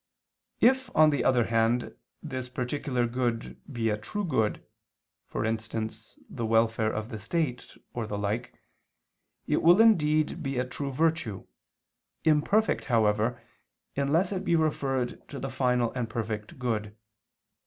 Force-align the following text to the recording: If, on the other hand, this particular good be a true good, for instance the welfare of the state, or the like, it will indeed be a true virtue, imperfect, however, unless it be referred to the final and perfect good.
If, 0.61 0.89
on 0.95 1.11
the 1.11 1.23
other 1.23 1.43
hand, 1.43 1.95
this 2.23 2.49
particular 2.49 3.05
good 3.05 3.61
be 3.71 3.89
a 3.91 3.99
true 3.99 4.23
good, 4.25 4.65
for 5.27 5.45
instance 5.45 6.17
the 6.27 6.43
welfare 6.43 6.91
of 6.91 7.09
the 7.09 7.19
state, 7.19 7.77
or 7.93 8.07
the 8.07 8.17
like, 8.17 8.51
it 9.45 9.61
will 9.61 9.79
indeed 9.79 10.41
be 10.41 10.57
a 10.57 10.65
true 10.65 10.91
virtue, 10.91 11.45
imperfect, 12.23 12.85
however, 12.85 13.39
unless 13.95 14.31
it 14.31 14.43
be 14.43 14.55
referred 14.55 15.21
to 15.29 15.37
the 15.37 15.51
final 15.51 15.91
and 15.93 16.09
perfect 16.09 16.57
good. 16.57 16.97